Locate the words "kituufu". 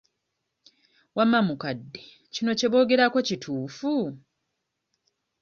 3.27-3.93